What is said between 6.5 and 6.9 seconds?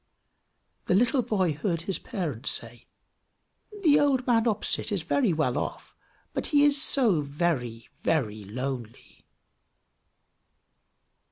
is